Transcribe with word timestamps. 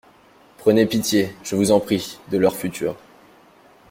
Prenez 0.57 0.87
pitié, 0.87 1.31
je 1.43 1.55
vous 1.55 1.69
en 1.71 1.79
prie, 1.79 2.17
de 2.31 2.39
leur 2.39 2.55
futur. 2.55 2.95